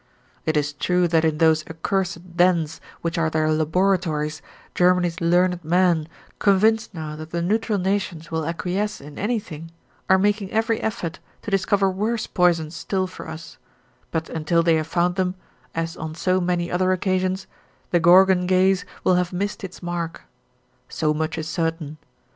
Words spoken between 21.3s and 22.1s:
is certain.